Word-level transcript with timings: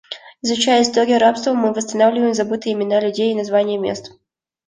Изучая 0.41 0.81
историю 0.81 1.19
рабства, 1.19 1.53
мы 1.53 1.71
восстанавливаем 1.73 2.33
забытые 2.33 2.73
имена 2.73 2.99
людей 2.99 3.33
и 3.33 3.35
названия 3.35 3.77
мест. 3.77 4.11